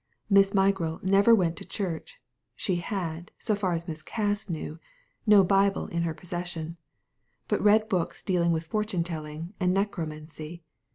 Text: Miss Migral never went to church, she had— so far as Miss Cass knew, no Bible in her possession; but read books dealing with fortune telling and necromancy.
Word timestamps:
Miss 0.31 0.49
Migral 0.55 0.99
never 1.03 1.35
went 1.35 1.55
to 1.57 1.63
church, 1.63 2.19
she 2.55 2.77
had— 2.77 3.29
so 3.37 3.53
far 3.53 3.73
as 3.73 3.87
Miss 3.87 4.01
Cass 4.01 4.49
knew, 4.49 4.79
no 5.27 5.43
Bible 5.43 5.85
in 5.89 6.01
her 6.01 6.15
possession; 6.15 6.75
but 7.47 7.61
read 7.63 7.87
books 7.87 8.23
dealing 8.23 8.51
with 8.51 8.65
fortune 8.65 9.03
telling 9.03 9.53
and 9.59 9.75
necromancy. 9.75 10.63